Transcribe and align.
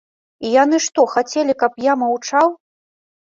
І 0.47 0.53
яны 0.63 0.77
што, 0.85 1.03
хацелі, 1.15 1.55
каб 1.61 1.77
я 1.91 1.97
маўчаў? 2.05 2.47